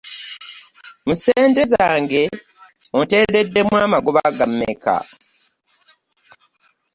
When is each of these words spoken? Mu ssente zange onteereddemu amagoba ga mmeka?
Mu 1.05 1.13
ssente 1.17 1.61
zange 1.73 2.23
onteereddemu 2.97 3.73
amagoba 3.85 4.21
ga 4.37 4.45
mmeka? 4.51 4.95